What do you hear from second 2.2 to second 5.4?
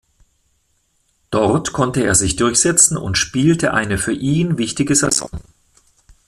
durchsetzen und spielte eine für ihn wichtige Saison.